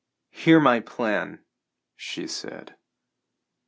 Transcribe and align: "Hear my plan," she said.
"Hear 0.31 0.59
my 0.59 0.79
plan," 0.79 1.45
she 1.95 2.25
said. 2.25 2.75